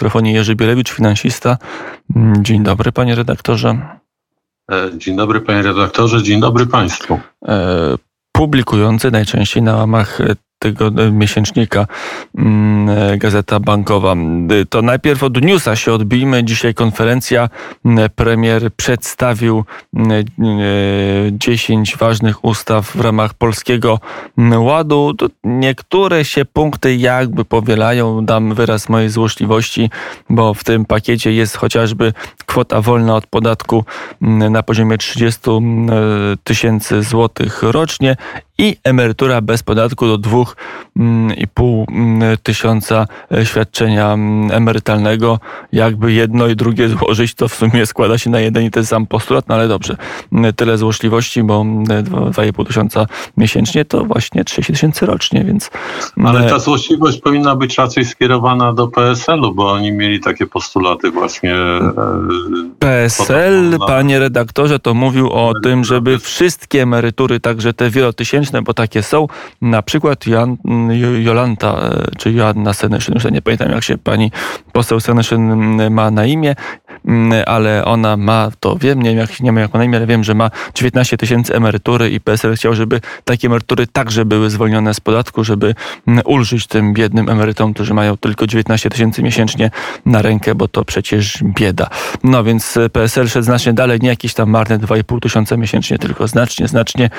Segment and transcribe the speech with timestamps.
[0.00, 1.58] mikrofonie Jerzy Bielewicz, finansista.
[2.16, 3.78] Mm, dzień dobry, panie redaktorze.
[4.70, 7.20] E, dzień dobry, panie redaktorze, dzień dobry państwu.
[7.48, 7.94] E,
[8.32, 10.18] publikujący najczęściej na łamach
[10.60, 11.86] tego miesięcznika
[12.38, 14.14] mm, e, Gazeta Bankowa.
[14.70, 16.44] To najpierw od newsa się odbijmy.
[16.44, 17.48] Dzisiaj konferencja.
[18.14, 19.64] Premier przedstawił
[21.32, 23.98] 10 ważnych ustaw w ramach Polskiego
[24.58, 25.14] Ładu.
[25.44, 28.24] Niektóre się punkty jakby powielają.
[28.24, 29.90] Dam wyraz mojej złośliwości,
[30.30, 32.12] bo w tym pakiecie jest chociażby
[32.50, 33.84] kwota wolna od podatku
[34.50, 35.40] na poziomie 30
[36.44, 38.16] tysięcy złotych rocznie
[38.60, 45.38] i emerytura bez podatku do 2,5 mm, tysiąca e, świadczenia mm, emerytalnego.
[45.72, 49.06] Jakby jedno i drugie złożyć, to w sumie składa się na jeden i ten sam
[49.06, 49.96] postulat, no ale dobrze.
[50.32, 55.70] Mm, tyle złośliwości, bo 2,5 tysiąca miesięcznie to właśnie 30 tysięcy rocznie, więc...
[56.24, 61.54] Ale ta złośliwość powinna być raczej skierowana do PSL-u, bo oni mieli takie postulaty właśnie...
[62.78, 69.02] PSL, panie redaktorze, to mówił o tym, żeby wszystkie emerytury, także te wielotysięczne, bo takie
[69.02, 69.26] są.
[69.62, 70.56] Na przykład Jan,
[71.18, 74.32] Jolanta e, czy Joanna Seneszyn, już nie pamiętam jak się pani
[74.72, 76.54] poseł Seneszyn ma na imię,
[77.46, 80.06] ale ona ma, to wiem, nie wiem jak, nie wiem jak ma na imię, ale
[80.06, 84.94] wiem, że ma 19 tysięcy emerytury i PSL chciał, żeby takie emerytury także były zwolnione
[84.94, 85.74] z podatku, żeby
[86.24, 89.70] ulżyć tym biednym emerytom, którzy mają tylko 19 tysięcy miesięcznie
[90.06, 91.88] na rękę, bo to przecież bieda.
[92.30, 96.68] No więc PSL szedł znacznie dalej, nie jakieś tam marne 2,5 tysiąca miesięcznie, tylko znacznie,
[96.68, 97.10] znacznie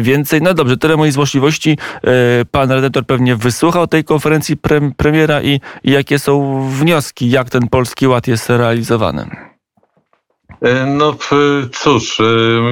[0.00, 0.42] więcej.
[0.42, 1.78] No dobrze, tyle mojej złośliwości.
[2.04, 7.50] E, pan redaktor pewnie wysłuchał tej konferencji pre premiera i, i jakie są wnioski, jak
[7.50, 9.30] ten Polski Ład jest realizowany.
[10.62, 11.14] E, no
[11.72, 12.24] cóż, e,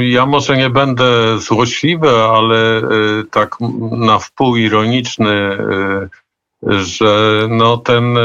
[0.08, 2.82] ja może nie będę złośliwy, ale
[3.30, 3.56] tak
[3.90, 5.58] na wpół ironiczny,
[6.66, 8.16] że no ten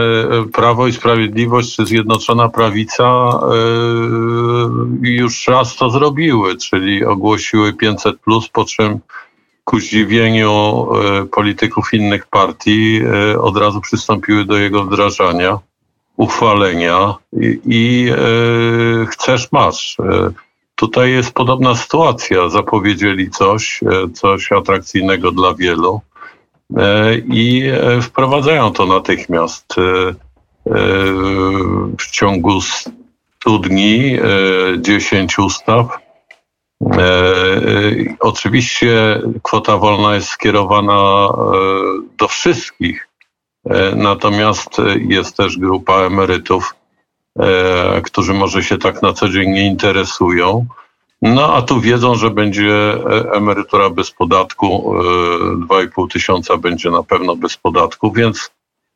[0.53, 3.39] Prawo i Sprawiedliwość czy Zjednoczona Prawica
[5.01, 8.13] już raz to zrobiły, czyli ogłosiły 500+,
[8.53, 8.99] po czym
[9.63, 15.59] ku zdziwieniu e, polityków innych partii e, od razu przystąpiły do jego wdrażania,
[16.17, 19.97] uchwalenia i, i e, chcesz masz.
[20.75, 22.49] Tutaj jest podobna sytuacja.
[22.49, 23.79] Zapowiedzieli coś,
[24.13, 26.01] coś atrakcyjnego dla wielu
[27.27, 27.71] i
[28.01, 29.75] wprowadzają to natychmiast.
[31.97, 34.19] W ciągu 100 dni
[34.77, 35.97] 10 ustaw
[36.81, 37.61] E, e,
[38.19, 41.61] oczywiście kwota wolna jest skierowana e,
[42.17, 43.07] do wszystkich,
[43.95, 44.77] natomiast
[45.07, 46.75] jest też grupa emerytów,
[48.03, 50.65] którzy może się tak na co dzień nie interesują.
[51.21, 52.97] No a tu wiedzą, że będzie
[53.33, 54.93] emerytura bez podatku,
[55.67, 58.51] 2,5 tysiąca będzie na pewno bez podatku, więc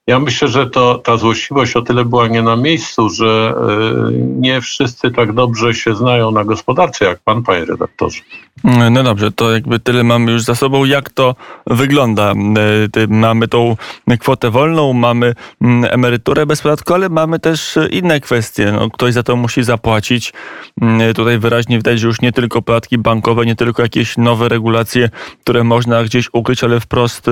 [0.07, 4.61] ja myślę, że to, ta złośliwość o tyle była nie na miejscu, że e, nie
[4.61, 8.21] wszyscy tak dobrze się znają na gospodarce jak pan, panie redaktorze.
[8.65, 10.85] No dobrze, to jakby tyle mamy już za sobą.
[10.85, 11.35] Jak to
[11.67, 12.31] wygląda?
[12.31, 13.75] E, mamy tą
[14.19, 18.71] kwotę wolną, mamy mm, emeryturę bez podatku, ale mamy też inne kwestie.
[18.71, 20.33] No, ktoś za to musi zapłacić.
[20.81, 25.09] Mm, tutaj wyraźnie widać, że już nie tylko podatki bankowe, nie tylko jakieś nowe regulacje,
[25.41, 27.25] które można gdzieś ukryć, ale wprost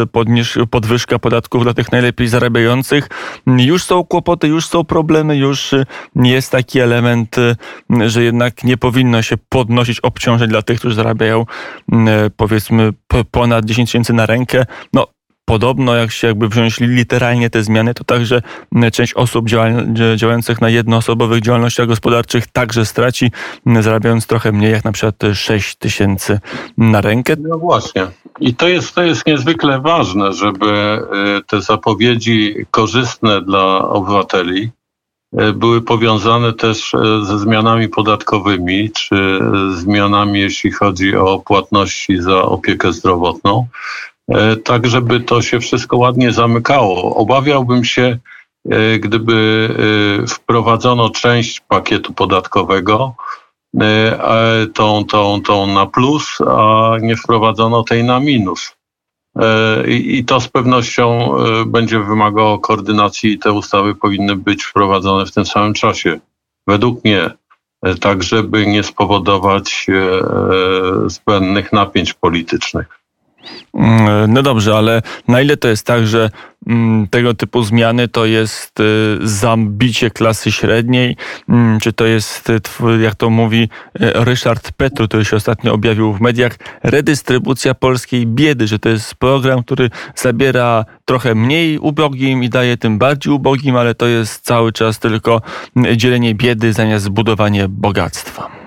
[0.72, 3.10] podwyżka podatków dla tych najlepiej zarabiających
[3.48, 5.72] już są kłopoty, już są problemy, już
[6.16, 7.56] jest taki element, y,
[8.10, 11.96] że jednak nie powinno się podnosić obciążeń dla tych, którzy zarabiają y,
[12.38, 12.94] powiedzmy
[13.32, 14.66] ponad 10 tysięcy na rękę.
[14.94, 15.08] No,
[15.46, 18.42] Podobno, jak się jakby wziąć literalnie te zmiany, to także
[18.92, 19.46] część osób
[20.16, 23.32] działających na jednoosobowych działalnościach gospodarczych także straci,
[23.80, 26.40] zarabiając trochę mniej, jak na przykład 6 tysięcy
[26.78, 27.36] na rękę.
[27.40, 28.08] No właśnie.
[28.40, 31.00] I to jest, to jest niezwykle ważne, żeby
[31.38, 34.72] y, te zapowiedzi korzystne dla obywateli
[35.54, 39.40] były powiązane też y, ze zmianami podatkowymi, czy
[39.76, 43.68] zmianami, jeśli chodzi o płatności za opiekę zdrowotną,
[44.64, 47.16] tak żeby to się wszystko ładnie zamykało.
[47.16, 48.18] Obawiałbym się,
[49.00, 49.70] gdyby
[50.28, 53.16] wprowadzono część pakietu podatkowego,
[53.82, 58.76] E, tą, tą, tą na plus, a nie wprowadzono tej na minus.
[59.40, 65.26] E, I to z pewnością e, będzie wymagało koordynacji i te ustawy powinny być wprowadzone
[65.26, 66.20] w tym samym czasie.
[66.68, 67.30] Według mnie,
[68.00, 69.88] tak żeby nie spowodować
[71.06, 73.03] zbędnych napięć politycznych.
[73.74, 76.30] Mm, no dobrze, ale na ile to jest tak, że
[76.68, 81.16] mm, tego typu zmiany to jest y, zabicie klasy średniej,
[81.50, 82.62] mm, czy to jest, y,
[83.02, 83.68] jak to mówi y,
[84.14, 89.64] Ryszard Petru, który się ostatnio objawił w mediach, redystrybucja polskiej biedy, że to jest program,
[89.64, 95.00] który zabiera trochę mniej ubogim i daje tym bardziej ubogim, ale to jest cały czas
[95.00, 95.42] tylko
[95.96, 98.63] dzielenie biedy zamiast budowanie bogactwa.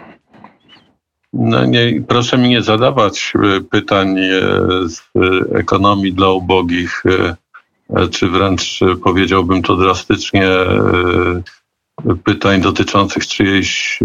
[1.38, 4.40] No nie, proszę mi nie zadawać e, pytań e,
[4.88, 7.02] z e, ekonomii dla ubogich,
[8.10, 10.48] czy wręcz powiedziałbym to drastycznie,
[12.24, 13.98] pytań dotyczących czyjejś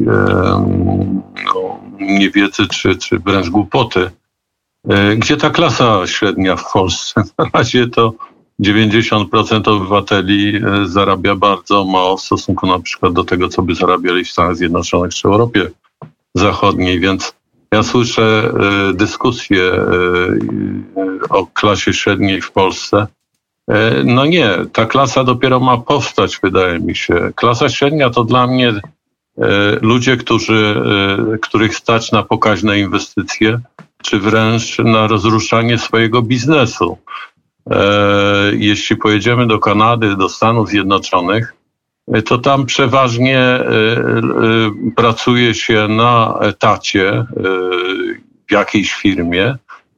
[1.55, 4.11] no, niewiedzy, czy, czy wręcz głupoty.
[5.17, 7.23] Gdzie ta klasa średnia w Polsce?
[7.37, 8.13] Na razie to
[8.63, 14.31] 90% obywateli zarabia bardzo mało w stosunku na przykład do tego, co by zarabiali w
[14.31, 15.69] Stanach Zjednoczonych czy Europie
[16.35, 17.33] zachodniej, więc
[17.73, 18.53] ja słyszę
[18.89, 23.07] y, dyskusję y, o klasie średniej w Polsce.
[23.71, 23.73] Y,
[24.03, 27.31] no nie, ta klasa dopiero ma powstać, wydaje mi się.
[27.35, 28.73] Klasa średnia to dla mnie
[29.81, 30.83] ludzie, którzy,
[31.41, 33.59] których stać na pokaźne inwestycje,
[34.03, 36.97] czy wręcz na rozruszanie swojego biznesu.
[38.53, 41.53] Jeśli pojedziemy do Kanady, do Stanów Zjednoczonych,
[42.25, 44.21] to tam przeważnie e, e,
[44.95, 47.25] pracuje się na etacie e,
[48.47, 49.55] w jakiejś firmie,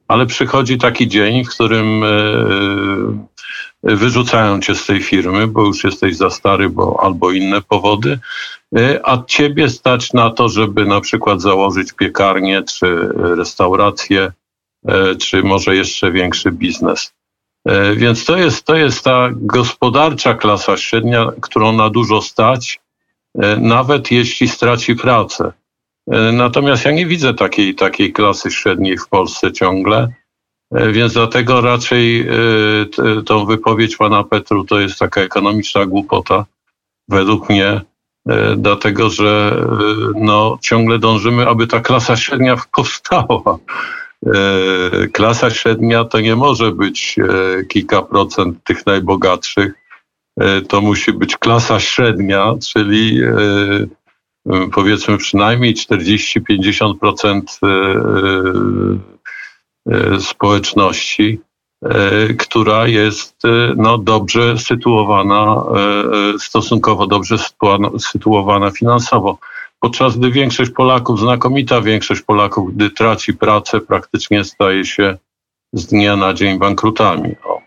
[0.08, 2.04] ale przychodzi taki dzień, w którym
[3.82, 8.18] wyrzucają cię z tej firmy, bo już jesteś za stary, bo albo inne powody,
[9.02, 14.32] a ciebie stać na to, żeby na przykład założyć piekarnię, czy restaurację,
[15.20, 17.12] czy może jeszcze większy biznes.
[17.68, 22.80] E, więc to jest, to jest ta gospodarcza klasa średnia, którą na dużo stać,
[23.34, 25.52] e, nawet jeśli straci pracę.
[26.10, 30.08] E, natomiast ja nie widzę takiej, takiej klasy średniej w Polsce ciągle,
[30.72, 32.28] więc dlatego raczej
[33.26, 36.44] tą wypowiedź pana Petru to jest taka ekonomiczna głupota,
[37.08, 37.80] według mnie,
[38.56, 39.62] dlatego że
[40.14, 43.58] no, ciągle dążymy, aby ta klasa średnia powstała.
[44.26, 49.74] E, klasa średnia to nie może być e, kilka procent tych najbogatszych.
[50.40, 53.20] E, to musi być klasa średnia, czyli
[54.72, 57.40] powiedzmy przynajmniej 40-50%
[60.20, 61.40] społeczności,
[62.38, 63.42] która jest
[63.76, 65.64] no, dobrze sytuowana,
[66.38, 67.36] stosunkowo dobrze
[67.98, 69.38] sytuowana finansowo
[69.84, 75.16] podczas gdy większość Polaków, znakomita większość Polaków, gdy traci pracę, praktycznie staje się
[75.72, 77.34] z dnia na dzień bankrutami.
[77.44, 77.60] O.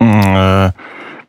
[0.00, 0.72] Mm, e,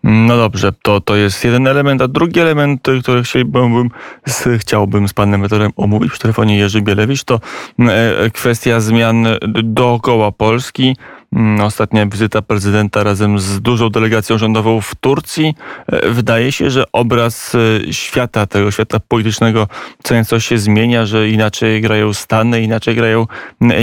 [0.04, 3.90] no dobrze, to, to jest jeden element, a drugi element, który chciałbym
[4.26, 7.40] z, chciałbym z panem Metorem omówić w telefonie Jerzy Bielewicz, to
[7.80, 9.28] e, kwestia zmian
[9.64, 10.96] dookoła Polski.
[11.36, 15.56] Mm, ostatnia wizyta prezydenta razem z dużą delegacją rządową w Turcji.
[15.88, 19.68] E, wydaje się, że obraz e, świata, tego świata politycznego
[20.12, 23.28] nieco się zmienia, że inaczej grają Stany, inaczej grają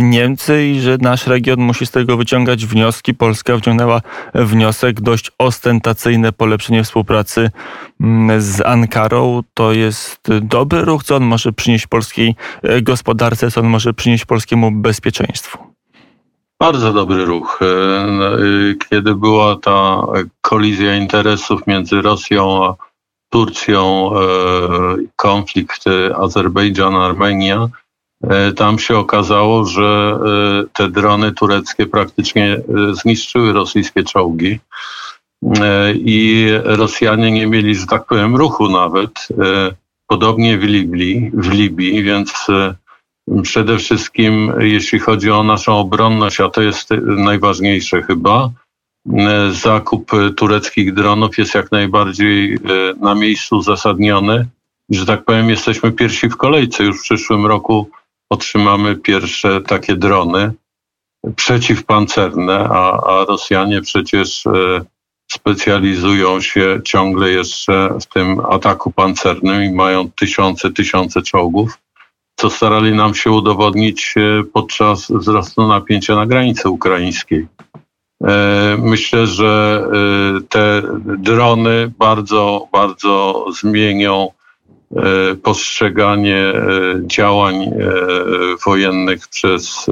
[0.03, 3.15] Niemcy i że nasz region musi z tego wyciągać wnioski.
[3.15, 4.01] Polska wyciągnęła
[4.35, 7.51] wniosek dość ostentacyjne polepszenie współpracy
[8.39, 9.41] z Ankarą.
[9.55, 14.25] To jest dobry ruch, co on może przynieść polskiej e, gospodarce, co on może przynieść
[14.25, 15.72] polskiemu bezpieczeństwu.
[16.63, 17.59] Bardzo dobry ruch.
[17.63, 20.03] E, no, y, kiedy była ta
[20.41, 22.75] kolizja interesów między Rosją a
[23.33, 24.21] Turcją, e,
[25.17, 27.69] konflikt Azerbejdżan-Armenia,
[28.25, 30.19] e, tam się okazało, że
[30.73, 32.61] te drony tureckie praktycznie
[32.93, 34.59] zniszczyły rosyjskie czołgi
[35.95, 39.29] i Rosjanie nie mieli, że tak powiem, ruchu nawet.
[40.07, 42.47] Podobnie w Libii, w Libii więc
[43.43, 48.51] Przede wszystkim, jeśli chodzi o naszą obronność, a to jest najważniejsze chyba,
[49.51, 52.59] zakup tureckich dronów jest jak najbardziej e,
[53.01, 54.47] na miejscu uzasadniony.
[54.91, 56.85] Że tak powiem, jesteśmy pierwsi w kolejce.
[56.85, 57.91] Już w przyszłym roku
[58.31, 60.53] otrzymamy pierwsze takie drony
[61.37, 64.85] przeciwpancerne, a, a Rosjanie przecież e,
[65.33, 71.79] specjalizują się ciągle jeszcze w tym ataku pancernym i mają tysiące, tysiące czołgów
[72.43, 77.47] co starali nam się udowodnić e, podczas wzrostu napięcia na granicy ukraińskiej.
[78.25, 80.83] E, myślę, że e, te
[81.19, 84.29] drony bardzo, bardzo zmienią
[85.43, 86.53] postrzeganie
[87.03, 87.71] działań
[88.67, 89.87] wojennych przez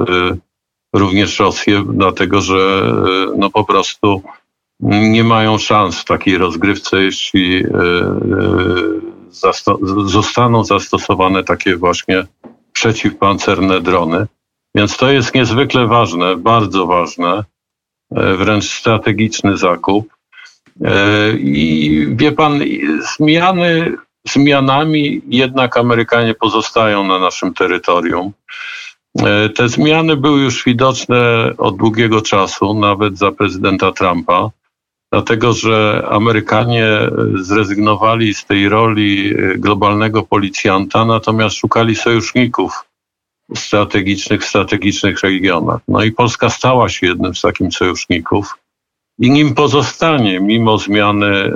[0.93, 2.93] również Rosję, dlatego że
[3.37, 4.21] no po prostu
[4.79, 7.63] nie mają szans w takiej rozgrywce, jeśli
[10.05, 12.25] zostaną zastosowane takie właśnie
[12.81, 14.27] przeciwpancerne drony.
[14.75, 17.43] Więc to jest niezwykle ważne, bardzo ważne,
[18.11, 20.13] wręcz strategiczny zakup.
[21.37, 22.59] I wie pan,
[23.17, 23.97] zmiany
[24.27, 28.31] zmianami jednak Amerykanie pozostają na naszym terytorium.
[29.19, 34.49] E, te zmiany były już widoczne od długiego czasu, nawet za prezydenta Trumpa,
[35.11, 36.87] dlatego że Amerykanie
[37.35, 42.83] zrezygnowali z tej roli e, globalnego policjanta, natomiast szukali sojuszników
[43.55, 45.79] strategicznych w strategicznych regionach.
[45.87, 48.57] No i Polska stała się jednym z takich sojuszników
[49.19, 51.53] i nim pozostanie, mimo zmiany e,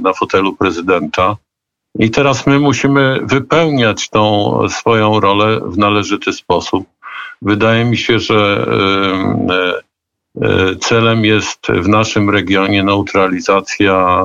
[0.00, 1.36] na fotelu prezydenta.
[1.98, 6.86] I teraz my musimy wypełniać tą swoją rolę w należyty sposób.
[7.42, 8.66] Wydaje mi się, że
[9.48, 9.89] e, e,
[10.80, 14.22] celem jest w naszym regionie neutralizacja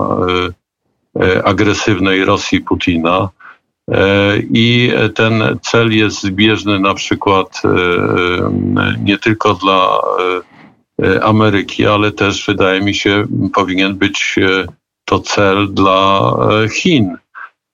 [1.21, 3.29] e, agresywnej Rosji Putina.
[4.51, 7.61] I ten cel jest zbieżny na przykład
[9.03, 9.99] nie tylko dla
[11.21, 14.35] Ameryki, ale też wydaje mi się powinien być
[15.05, 16.33] to cel dla
[16.73, 17.17] Chin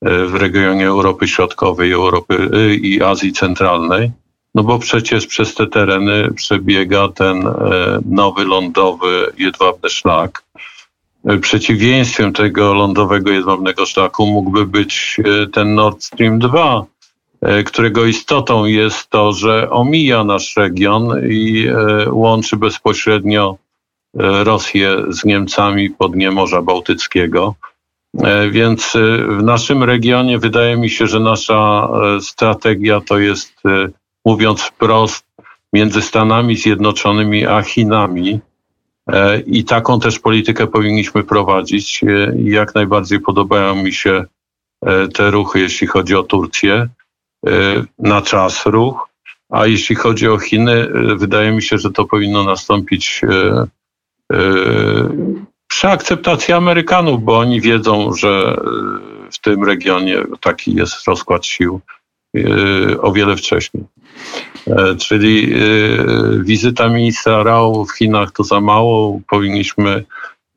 [0.02, 2.50] w regionie Europy Środkowej Europy
[2.82, 4.12] i Azji Centralnej.
[4.56, 7.54] No bo przecież przez te tereny przebiega ten e,
[8.06, 10.44] nowy lądowy jedwabny szlak.
[11.26, 16.86] E, przeciwieństwem tego lądowego jedwabnego szlaku mógłby być e, ten Nord Stream 2,
[17.66, 21.68] którego istotą jest to, że omija nasz region i
[22.08, 23.58] łączy bezpośrednio
[24.44, 27.56] Rosję z Niemcami po dnie Morza Bałtyckiego.
[28.52, 28.94] Więc
[29.40, 31.90] w naszym regionie wydaje mi się, że nasza
[32.22, 33.54] strategia to jest,
[34.26, 35.26] mówiąc wprost,
[35.74, 38.40] między Stanami Zjednoczonymi a Chinami.
[39.46, 42.02] I taką też politykę powinniśmy prowadzić.
[42.38, 44.26] I jak najbardziej podobają mi się
[45.14, 46.88] te ruchy, jeśli chodzi o Turcję,
[48.00, 49.10] na czas ruch.
[49.50, 53.22] A jeśli chodzi o Chiny, wydaje mi się, że to powinno nastąpić
[55.68, 58.62] przy akceptacji Amerykanów, bo oni wiedzą, że
[59.32, 61.82] w tym regionie taki jest rozkład sił
[63.02, 63.84] o wiele wcześniej.
[64.68, 69.20] E, czyli y, wizyta ministra Rao w Chinach to za mało.
[69.30, 70.06] Powinniśmy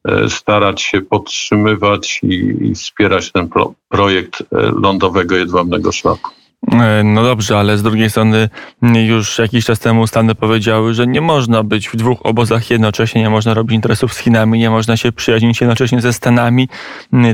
[0.04, 3.48] e, starać się podtrzymywać i, wspierać ten
[3.88, 4.44] projekt e,
[4.80, 6.30] lądowego jedwabnego szlaku.
[6.72, 8.48] E, no dobrze, ale z drugiej strony
[8.82, 13.30] już jakiś czas temu Stany powiedziały, że nie można być w dwóch obozach jednocześnie, nie
[13.30, 16.68] można robić interesów z Chinami, nie można się przyjaźnić jednocześnie ze Stanami.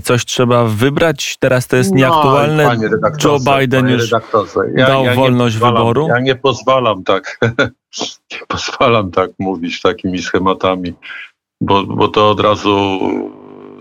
[0.03, 1.37] Coś trzeba wybrać.
[1.41, 2.77] Teraz to jest no, nieaktualne.
[3.25, 4.11] Joe Biden już
[4.75, 6.09] ja, dał ja wolność wyboru.
[6.09, 7.39] Ja nie pozwalam tak,
[8.33, 10.95] nie pozwalam tak mówić takimi schematami,
[11.61, 12.99] bo, bo to od razu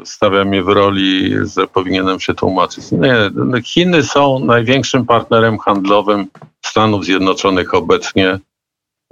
[0.03, 2.91] stawia mnie w roli, że powinienem się tłumaczyć.
[2.91, 3.15] Nie,
[3.63, 6.27] Chiny są największym partnerem handlowym
[6.65, 8.39] Stanów Zjednoczonych obecnie.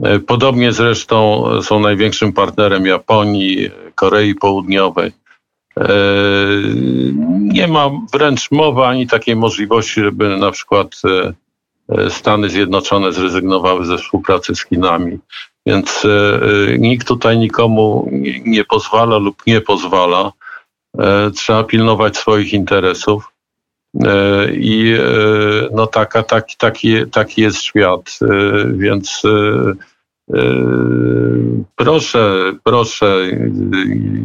[0.04, 5.12] E, podobnie zresztą są największym partnerem Japonii, Korei Południowej.
[5.78, 5.88] E,
[7.40, 13.98] nie ma wręcz mowy ani takiej możliwości, żeby na przykład e, Stany Zjednoczone zrezygnowały ze
[13.98, 15.18] współpracy z Chinami.
[15.66, 16.08] Więc
[16.80, 18.10] nikt tutaj nikomu
[18.46, 20.32] nie pozwala lub nie pozwala.
[21.00, 23.34] E, trzeba pilnować swoich interesów.
[24.06, 25.02] E, I e,
[25.72, 28.20] no taka, taki, taki, taki jest świat,
[28.72, 29.22] więc
[31.76, 33.28] proszę, proszę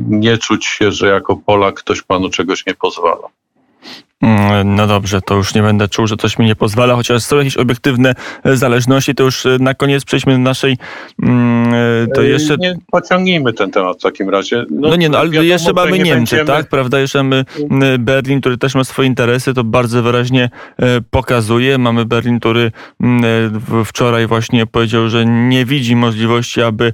[0.09, 3.29] nie czuć się, że jako Polak ktoś panu czegoś nie pozwala.
[4.23, 7.37] Mm, no dobrze, to już nie będę czuł, że coś mi nie pozwala, chociaż są
[7.37, 8.14] jakieś obiektywne
[8.45, 10.76] e, zależności, to już e, na koniec przejdźmy do naszej,
[11.23, 12.57] mm, e, to jeszcze...
[12.57, 14.64] Nie pociągnijmy ten temat w takim razie.
[14.71, 16.45] No, no nie, no ale wiadomo, jeszcze mamy Niemcy, będziemy...
[16.45, 20.50] tak, prawda, jeszcze mamy mm, Berlin, który też ma swoje interesy, to bardzo wyraźnie
[21.11, 21.79] pokazuje.
[21.79, 22.73] Mamy Berlin, który
[23.85, 26.93] wczoraj właśnie powiedział, że nie widzi możliwości, aby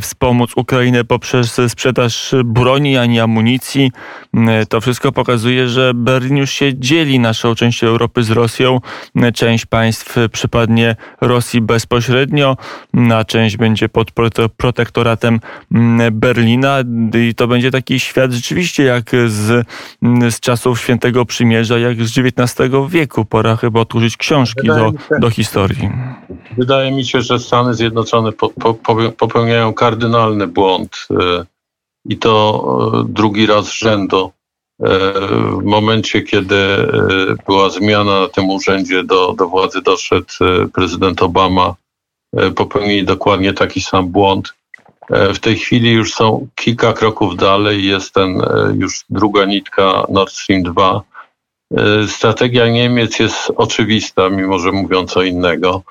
[0.00, 3.92] wspomóc Ukrainę poprzez sprzedaż broni ani amunicji.
[4.68, 8.80] To wszystko pokazuje, że Berlin już się się dzieli naszą część Europy z Rosją.
[9.34, 12.56] Część państw przypadnie Rosji bezpośrednio,
[13.14, 14.10] a część będzie pod
[14.56, 15.40] protektoratem
[15.72, 16.78] mm, Berlina
[17.28, 19.66] i to będzie taki świat rzeczywiście jak z,
[20.30, 23.24] z czasów Świętego Przymierza, jak z XIX wieku.
[23.24, 25.90] Pora chyba otworzyć książki do, się, do historii.
[26.58, 28.74] Wydaje mi się, że Stany Zjednoczone po, po,
[29.16, 31.14] popełniają kardynalny błąd y,
[32.04, 32.64] i to
[33.00, 34.32] y, drugi raz rzędu
[34.80, 36.86] w momencie, kiedy e,
[37.46, 41.74] była zmiana na tym urzędzie, do, do władzy doszedł e, prezydent Obama,
[42.56, 44.54] popełnili dokładnie taki sam błąd.
[45.10, 48.42] W tej chwili już są kilka kroków dalej, jest ten
[48.78, 51.02] już druga nitka Nord Stream 2.
[52.06, 55.82] Strategia Niemiec jest oczywista, mimo że mówią co innego.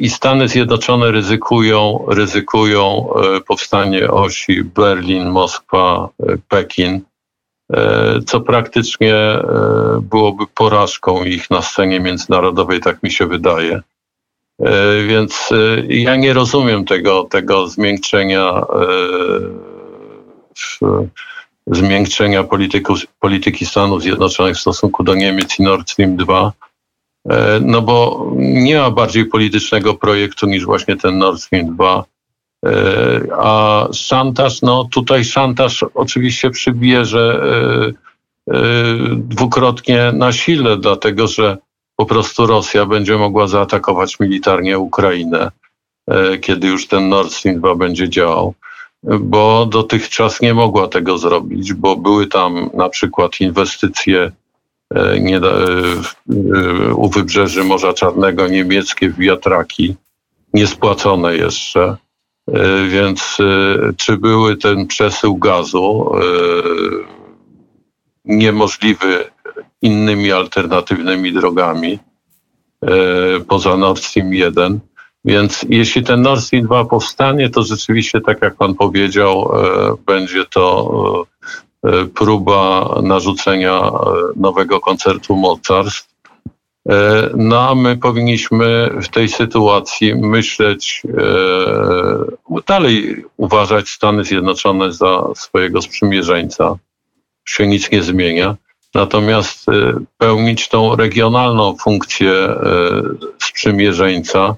[0.00, 3.08] i Stany Zjednoczone ryzykują, ryzykują
[3.48, 6.08] powstanie osi Berlin, Moskwa,
[6.48, 7.00] Pekin,
[8.26, 9.14] co praktycznie
[10.02, 13.80] byłoby porażką ich na scenie międzynarodowej, tak mi się wydaje.
[15.08, 15.50] Więc
[15.88, 18.64] ja nie rozumiem tego, tego zmiękczenia
[21.66, 26.52] zmiękczenia polityku, polityki Stanów Zjednoczonych w stosunku do Niemiec i Nord Stream 2.
[27.28, 32.04] E, no bo nie ma bardziej politycznego projektu niż właśnie ten Nord Stream 2.
[32.66, 32.70] E,
[33.38, 37.42] a szantaż, no tutaj szantaż oczywiście przybierze
[38.48, 38.62] e,
[39.16, 41.58] dwukrotnie na sile, dlatego że
[41.96, 45.50] po prostu Rosja będzie mogła zaatakować militarnie Ukrainę,
[46.40, 48.54] kiedy już ten Nord Stream 2 będzie działał
[49.02, 54.32] bo dotychczas nie mogła tego zrobić, bo były tam na przykład inwestycje
[54.94, 59.94] e, e, u wybrzeży Morza Czarnego niemieckie wiatraki,
[60.54, 61.96] niespłacone jeszcze.
[62.52, 63.38] E, więc
[63.96, 66.12] czy były ten przesył gazu
[68.24, 69.24] niemożliwy
[69.82, 71.98] innymi alternatywnymi drogami
[73.48, 74.80] poza Nord Stream 1?
[75.24, 80.44] Więc jeśli ten Nord Stream 2 powstanie, to rzeczywiście, tak jak pan powiedział, e, będzie
[80.44, 81.26] to
[81.84, 83.90] e, e, próba narzucenia
[84.36, 86.11] nowego koncertu mocarstw.
[87.36, 91.02] No a my powinniśmy w tej sytuacji myśleć,
[92.66, 96.76] dalej uważać Stany Zjednoczone za swojego sprzymierzeńca.
[97.44, 98.56] Się nic nie zmienia.
[98.94, 99.66] Natomiast
[100.18, 102.32] pełnić tą regionalną funkcję
[103.42, 104.56] sprzymierzeńca,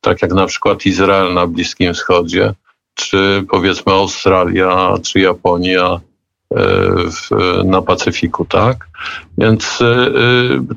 [0.00, 2.54] tak jak na przykład Izrael na Bliskim Wschodzie,
[2.94, 6.00] czy powiedzmy Australia, czy Japonia e,
[6.50, 7.30] w,
[7.64, 8.88] na Pacyfiku, tak?
[9.38, 10.10] Więc e, e,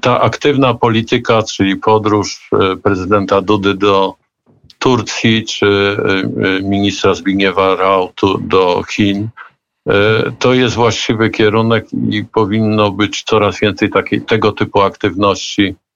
[0.02, 2.50] ta aktywna polityka, czyli podróż
[2.84, 4.14] prezydenta Dudy do
[4.80, 5.98] Turcji, czy
[6.64, 9.28] ministra Zbigniewa Rau do Chin,
[10.40, 15.87] to jest właściwy kierunek i powinno być coraz więcej takiej, tego typu aktywności E,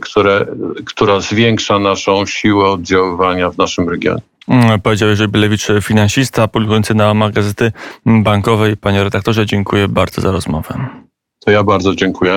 [0.00, 0.46] które,
[0.84, 4.22] która zwiększa naszą siłę oddziaływania w naszym regionie.
[4.48, 7.72] Mm, powiedział Jerzy Bylewicz, finansista, publikujący na magazety
[8.06, 8.76] bankowej.
[8.76, 10.74] Panie redaktorze, dziękuję bardzo za rozmowę.
[11.44, 12.32] To ja bardzo dziękuję.